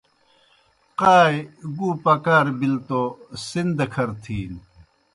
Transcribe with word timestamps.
قائے 0.99 1.37
گُو 1.77 1.89
پکار 2.03 2.47
بِلوْ 2.59 2.79
توْ 2.87 3.01
سن 3.47 3.67
دہ 3.77 3.85
کھرہ 3.93 4.15
تِھینوْ 4.23 4.59